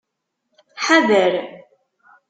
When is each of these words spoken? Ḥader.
Ḥader. 0.85 1.33